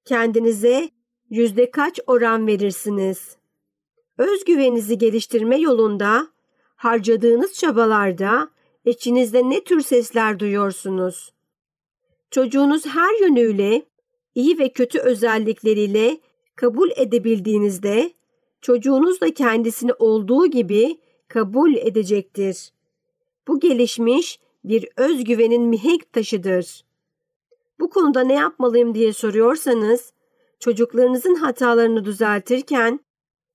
kendinize 0.06 0.90
yüzde 1.30 1.72
kaç 1.72 2.00
oran 2.08 2.48
verirsiniz? 2.48 3.38
Özgüveninizi 4.18 4.98
geliştirme 4.98 5.58
yolunda 5.58 6.28
harcadığınız 6.76 7.54
çabalarda 7.54 8.50
içinizde 8.86 9.50
ne 9.50 9.64
tür 9.64 9.82
sesler 9.82 10.40
duyuyorsunuz? 10.40 11.34
Çocuğunuz 12.32 12.86
her 12.86 13.20
yönüyle 13.22 13.86
iyi 14.36 14.60
ve 14.60 14.70
kötü 14.70 15.00
özellikleriyle 15.00 16.18
kabul 16.56 16.90
edebildiğinizde 16.96 18.14
çocuğunuz 18.62 19.22
da 19.22 19.34
kendisini 19.34 19.94
olduğu 19.94 20.46
gibi 20.48 21.00
kabul 21.28 21.76
edecektir. 21.76 22.72
Bu 23.48 23.60
gelişmiş 23.60 24.40
bir 24.64 24.90
özgüvenin 24.98 25.62
mihenk 25.62 26.14
taşıdır. 26.14 26.86
Bu 27.80 27.90
konuda 27.90 28.22
ne 28.22 28.34
yapmalıyım 28.34 28.96
diye 28.96 29.14
soruyorsanız, 29.14 30.14
çocuklarınızın 30.60 31.36
hatalarını 31.36 32.06
düzeltirken, 32.06 33.00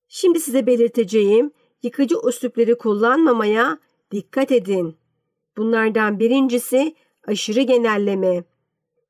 şimdi 0.08 0.40
size 0.40 0.66
belirteceğim 0.66 1.50
yıkıcı 1.82 2.16
üslupları 2.28 2.78
kullanmamaya 2.78 3.78
dikkat 4.10 4.52
edin. 4.52 4.96
Bunlardan 5.56 6.18
birincisi 6.18 6.94
aşırı 7.26 7.60
genelleme. 7.60 8.44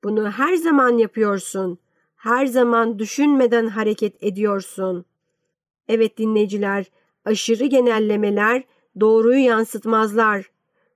Bunu 0.04 0.30
her 0.30 0.54
zaman 0.54 0.98
yapıyorsun. 0.98 1.78
Her 2.16 2.46
zaman 2.46 2.98
düşünmeden 2.98 3.66
hareket 3.66 4.22
ediyorsun. 4.22 5.04
Evet 5.88 6.18
dinleyiciler, 6.18 6.86
aşırı 7.24 7.64
genellemeler 7.64 8.64
doğruyu 9.00 9.44
yansıtmazlar. 9.44 10.50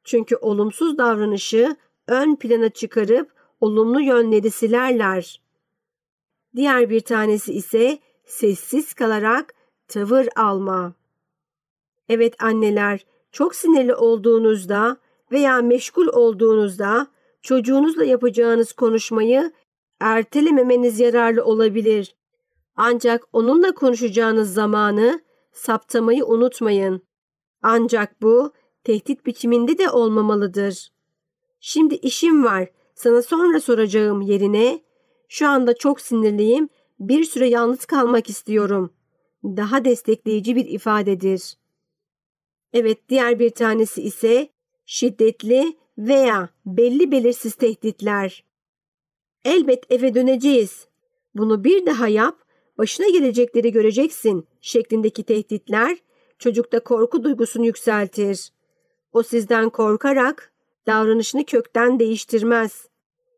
Çünkü 0.05 0.37
olumsuz 0.37 0.99
davranışı 0.99 1.77
ön 2.07 2.37
plana 2.37 2.69
çıkarıp 2.69 3.33
olumlu 3.61 4.01
yönleri 4.01 4.51
silerler. 4.51 5.41
Diğer 6.57 6.91
bir 6.91 7.01
tanesi 7.01 7.53
ise 7.53 7.99
sessiz 8.25 8.95
kalarak 8.95 9.55
tavır 9.89 10.29
alma. 10.37 10.93
Evet 12.09 12.43
anneler, 12.43 13.07
çok 13.33 13.55
sinirli 13.55 13.95
olduğunuzda 13.95 14.97
veya 15.33 15.63
meşgul 15.63 16.07
olduğunuzda 16.07 17.07
çocuğunuzla 17.43 18.05
yapacağınız 18.05 18.73
konuşmayı 18.73 19.53
ertelememeniz 20.01 21.01
yararlı 21.01 21.45
olabilir. 21.45 22.15
Ancak 22.77 23.29
onunla 23.33 23.75
konuşacağınız 23.75 24.55
zamanı 24.55 25.21
saptamayı 25.53 26.25
unutmayın. 26.25 27.03
Ancak 27.63 28.23
bu 28.23 28.53
tehdit 28.85 29.27
biçiminde 29.27 29.79
de 29.79 29.91
olmamalıdır. 29.91 30.93
Şimdi 31.61 31.95
işim 31.95 32.45
var, 32.45 32.69
sana 32.95 33.23
sonra 33.23 33.61
soracağım 33.61 34.21
yerine 34.21 34.81
şu 35.29 35.49
anda 35.49 35.75
çok 35.75 36.01
sinirliyim, 36.01 36.69
bir 37.01 37.25
süre 37.25 37.49
yalnız 37.49 37.85
kalmak 37.85 38.31
istiyorum. 38.31 38.95
Daha 39.45 39.85
destekleyici 39.85 40.57
bir 40.57 40.67
ifadedir. 40.67 41.57
Evet, 42.73 43.09
diğer 43.09 43.39
bir 43.39 43.51
tanesi 43.51 44.03
ise 44.03 44.49
şiddetli 44.87 45.77
veya 45.99 46.49
belli 46.67 47.11
belirsiz 47.11 47.55
tehditler. 47.55 48.45
Elbet 49.45 49.93
eve 49.93 50.15
döneceğiz. 50.15 50.89
Bunu 51.35 51.65
bir 51.65 51.87
daha 51.87 52.09
yap, 52.09 52.46
başına 52.79 53.09
gelecekleri 53.09 53.73
göreceksin 53.73 54.47
şeklindeki 54.61 55.23
tehditler 55.23 55.99
çocukta 56.39 56.81
korku 56.81 57.25
duygusunu 57.25 57.67
yükseltir. 57.67 58.53
O 59.13 59.23
sizden 59.23 59.71
korkarak 59.71 60.53
davranışını 60.87 61.45
kökten 61.45 61.99
değiştirmez. 61.99 62.89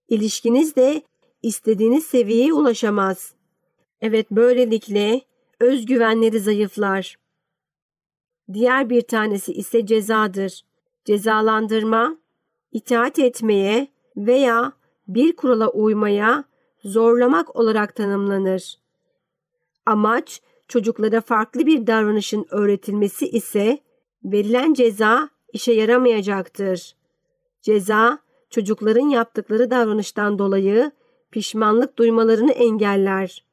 İlişkiniz 0.09 0.77
de 0.77 1.03
istediğiniz 1.43 2.05
seviyeye 2.05 2.53
ulaşamaz. 2.53 3.35
Evet 4.01 4.31
böylelikle 4.31 5.21
özgüvenleri 5.61 6.41
zayıflar. 6.41 7.17
Diğer 8.53 8.91
bir 8.91 9.03
tanesi 9.03 9.53
ise 9.53 9.87
cezadır. 9.87 10.65
Cezalandırma, 11.05 12.19
itaat 12.73 13.19
etmeye 13.19 13.89
veya 14.17 14.73
bir 15.09 15.37
kurala 15.37 15.71
uymaya 15.71 16.45
zorlamak 16.85 17.57
olarak 17.57 17.97
tanımlanır. 17.97 18.79
Amaç 19.89 20.41
çocuklara 20.69 21.21
farklı 21.21 21.67
bir 21.67 21.87
davranışın 21.87 22.47
öğretilmesi 22.51 23.29
ise 23.29 23.79
verilen 24.25 24.75
ceza 24.75 25.29
işe 25.53 25.73
yaramayacaktır. 25.73 26.97
Ceza 27.63 28.19
çocukların 28.51 29.09
yaptıkları 29.09 29.71
davranıştan 29.71 30.39
dolayı 30.39 30.93
pişmanlık 31.31 31.99
duymalarını 31.99 32.53
engeller. 32.53 33.45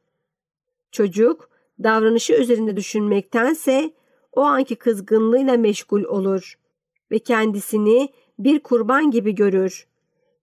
Çocuk 0.92 1.50
davranışı 1.84 2.34
üzerinde 2.34 2.78
düşünmektense 2.78 3.94
o 4.32 4.42
anki 4.42 4.76
kızgınlığıyla 4.76 5.58
meşgul 5.58 6.04
olur 6.04 6.60
ve 7.12 7.20
kendisini 7.20 8.10
bir 8.40 8.60
kurban 8.60 9.12
gibi 9.12 9.36
görür. 9.36 9.88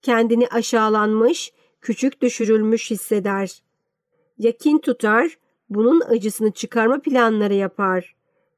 Kendini 0.03 0.49
aşağılanmış, 0.49 1.53
küçük 1.81 2.23
düşürülmüş 2.23 2.91
hisseder. 2.91 3.63
Yakin 4.39 4.79
tutar, 4.79 5.39
bunun 5.75 6.01
acısını 6.01 6.51
çıkarma 6.51 7.01
planları 7.01 7.55
yapar. 7.55 8.15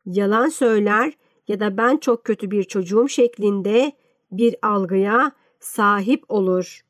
Yalan 0.07 0.49
söyler 0.49 1.13
ya 1.49 1.61
da 1.61 1.77
ben 1.77 1.97
çok 1.97 2.25
kötü 2.25 2.51
bir 2.51 2.65
çocuğum 2.65 3.09
şeklinde 3.09 3.93
bir 4.33 4.57
algıya 4.63 5.33
sahip 5.61 6.25
olur. 6.29 6.85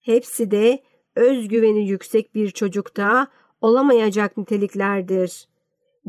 Hepsi 0.00 0.50
de 0.50 0.82
özgüveni 1.16 1.88
yüksek 1.88 2.34
bir 2.34 2.50
çocukta 2.50 3.28
olamayacak 3.60 4.36
niteliklerdir. 4.36 5.48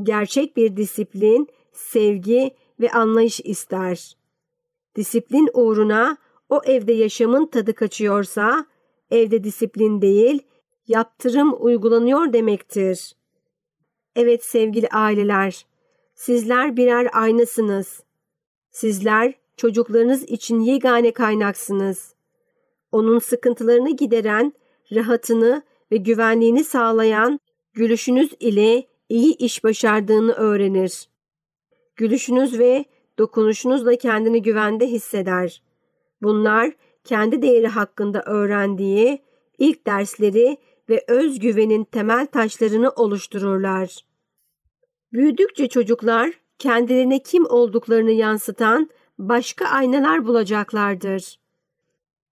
Gerçek 0.04 0.58
bir 0.58 0.78
disiplin, 0.78 1.48
sevgi 1.72 2.56
ve 2.80 2.92
anlayış 2.92 3.40
ister. 3.40 4.18
Disiplin 4.96 5.50
uğruna 5.54 6.18
o 6.50 6.62
evde 6.66 6.94
yaşamın 6.94 7.46
tadı 7.46 7.74
kaçıyorsa, 7.74 8.66
evde 9.12 9.44
disiplin 9.44 10.02
değil, 10.02 10.42
yaptırım 10.88 11.56
uygulanıyor 11.60 12.34
demektir. 12.34 13.16
Evet 14.22 14.46
sevgili 14.46 14.88
aileler, 14.88 15.66
sizler 16.16 16.78
birer 16.78 17.10
aynasınız. 17.14 18.04
Sizler 18.72 19.34
çocuklarınız 19.58 20.24
için 20.24 20.60
yegane 20.60 21.12
kaynaksınız. 21.12 22.14
Onun 22.92 23.20
sıkıntılarını 23.20 23.96
gideren, 23.96 24.54
rahatını 24.96 25.64
ve 25.92 25.98
güvenliğini 25.98 26.64
sağlayan 26.64 27.40
gülüşünüz 27.74 28.34
ile 28.40 28.88
iyi 29.10 29.38
iş 29.38 29.64
başardığını 29.64 30.34
öğrenir. 30.34 31.10
Gülüşünüz 31.96 32.60
ve 32.60 32.86
dokunuşunuzla 33.18 33.96
kendini 33.96 34.42
güvende 34.42 34.88
hisseder. 34.88 35.62
Bunlar 36.22 36.72
kendi 37.04 37.42
değeri 37.42 37.68
hakkında 37.68 38.24
öğrendiği 38.26 39.22
ilk 39.58 39.88
dersleri 39.88 40.58
ve 40.90 41.04
özgüvenin 41.08 41.84
temel 41.84 42.26
taşlarını 42.26 42.90
oluştururlar. 42.90 44.09
Büyüdükçe 45.14 45.68
çocuklar 45.68 46.34
kendilerine 46.60 47.20
kim 47.20 47.46
olduklarını 47.46 48.12
yansıtan 48.12 48.90
başka 49.20 49.66
aynalar 49.66 50.28
bulacaklardır. 50.28 51.40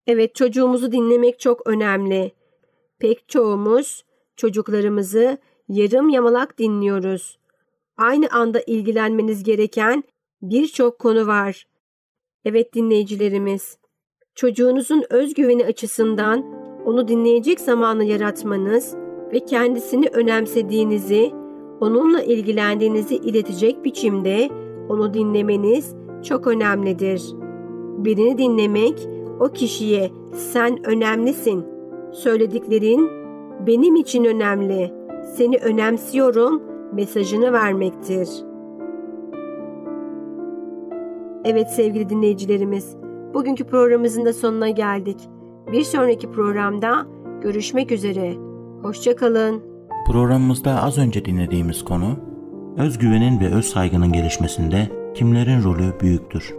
Evet 0.08 0.36
çocuğumuzu 0.36 0.92
dinlemek 0.92 1.40
çok 1.40 1.68
önemli. 1.68 2.32
Pek 3.00 3.30
çoğumuz 3.30 4.04
çocuklarımızı 4.36 5.38
yarım 5.70 6.10
yamalak 6.10 6.58
dinliyoruz. 6.58 7.40
Aynı 7.98 8.28
anda 8.32 8.62
ilgilenmeniz 8.68 9.44
gereken 9.44 10.04
birçok 10.42 11.00
konu 11.00 11.28
var. 11.28 11.68
Evet 12.46 12.74
dinleyicilerimiz, 12.74 13.78
çocuğunuzun 14.36 15.04
özgüveni 15.10 15.66
açısından 15.66 16.46
onu 16.86 17.08
dinleyecek 17.08 17.60
zamanı 17.60 18.04
yaratmanız 18.04 18.96
ve 19.34 19.46
kendisini 19.46 20.08
önemsediğinizi, 20.08 21.32
onunla 21.82 22.22
ilgilendiğinizi 22.22 23.16
iletecek 23.16 23.86
biçimde 23.86 24.50
onu 24.90 25.14
dinlemeniz 25.14 25.96
çok 26.24 26.48
önemlidir. 26.48 27.36
Birini 27.98 28.38
dinlemek 28.38 29.08
o 29.40 29.48
kişiye 29.48 30.12
sen 30.32 30.88
önemlisin. 30.88 31.66
Söylediklerin 32.12 33.10
benim 33.68 33.96
için 33.96 34.24
önemli. 34.24 34.94
Seni 35.36 35.58
önemsiyorum 35.58 36.62
mesajını 36.94 37.54
vermektir. 37.54 38.30
Evet 41.46 41.70
sevgili 41.70 42.10
dinleyicilerimiz, 42.10 42.96
bugünkü 43.34 43.64
programımızın 43.64 44.26
da 44.26 44.34
sonuna 44.34 44.70
geldik. 44.70 45.30
Bir 45.72 45.84
sonraki 45.84 46.32
programda 46.32 47.08
görüşmek 47.42 47.92
üzere. 47.92 48.34
Hoşçakalın. 48.82 49.77
Programımızda 50.06 50.84
az 50.84 50.98
önce 50.98 51.26
dinlediğimiz 51.26 51.86
konu, 51.86 52.20
özgüvenin 52.78 53.40
ve 53.40 53.54
öz 53.54 53.66
saygının 53.66 54.14
gelişmesinde 54.14 54.90
kimlerin 55.16 55.64
rolü 55.64 56.00
büyüktür? 56.02 56.56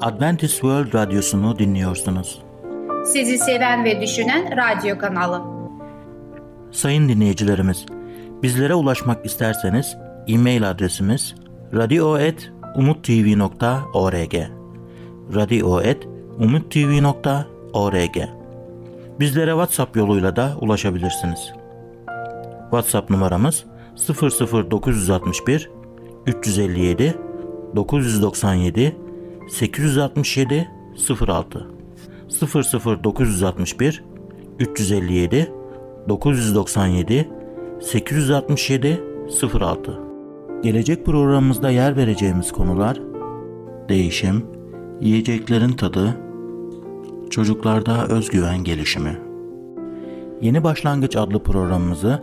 Adventist 0.00 0.52
World 0.52 0.94
Radyosu'nu 0.94 1.58
dinliyorsunuz. 1.58 2.42
Sizi 3.04 3.38
seven 3.38 3.84
ve 3.84 4.00
düşünen 4.00 4.56
radyo 4.56 4.98
kanalı. 4.98 5.42
Sayın 6.70 7.08
dinleyicilerimiz, 7.08 7.86
bizlere 8.42 8.74
ulaşmak 8.74 9.26
isterseniz 9.26 9.96
e-mail 10.28 10.70
adresimiz 10.70 11.34
radio.umutv.org 11.74 14.34
radio.umutv.org 15.34 18.16
Bizlere 19.20 19.50
WhatsApp 19.50 19.96
yoluyla 19.96 20.36
da 20.36 20.56
ulaşabilirsiniz. 20.60 21.52
WhatsApp 22.70 23.10
numaramız 23.10 23.64
00961 24.08 25.70
357 26.26 27.14
997 27.76 28.96
867 29.48 30.70
06 31.28 31.66
00961 33.04 34.04
357 34.58 35.52
997 36.08 37.28
867 37.80 39.00
06 39.60 40.10
Gelecek 40.62 41.06
programımızda 41.06 41.70
yer 41.70 41.96
vereceğimiz 41.96 42.52
konular 42.52 43.00
değişim, 43.88 44.46
yiyeceklerin 45.00 45.72
tadı, 45.72 46.16
çocuklarda 47.30 48.06
özgüven 48.06 48.64
gelişimi. 48.64 49.18
Yeni 50.40 50.64
Başlangıç 50.64 51.16
adlı 51.16 51.42
programımızı 51.42 52.22